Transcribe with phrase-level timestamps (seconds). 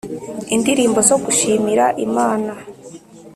[0.55, 2.51] indirimbo zo gushimira Imana